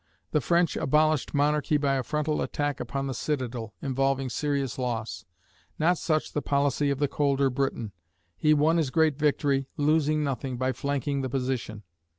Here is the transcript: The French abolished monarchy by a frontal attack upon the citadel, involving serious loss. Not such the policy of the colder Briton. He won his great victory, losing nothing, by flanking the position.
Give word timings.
The 0.31 0.41
French 0.41 0.75
abolished 0.75 1.35
monarchy 1.35 1.77
by 1.77 1.93
a 1.93 2.01
frontal 2.01 2.41
attack 2.41 2.79
upon 2.79 3.05
the 3.05 3.13
citadel, 3.13 3.75
involving 3.83 4.31
serious 4.31 4.79
loss. 4.79 5.25
Not 5.77 5.99
such 5.99 6.33
the 6.33 6.41
policy 6.41 6.89
of 6.89 6.97
the 6.97 7.07
colder 7.07 7.51
Briton. 7.51 7.91
He 8.35 8.55
won 8.55 8.77
his 8.77 8.89
great 8.89 9.15
victory, 9.19 9.67
losing 9.77 10.23
nothing, 10.23 10.57
by 10.57 10.71
flanking 10.71 11.21
the 11.21 11.29
position. 11.29 11.83